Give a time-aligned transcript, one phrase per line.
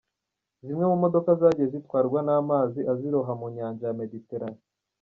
[0.65, 4.61] Zimwe mu modoka zagiye zitwarwa n’amazi aziroha mu nyanja ya Mediterane.